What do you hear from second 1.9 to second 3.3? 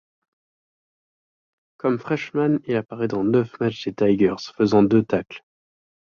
freshman, il appararaît dans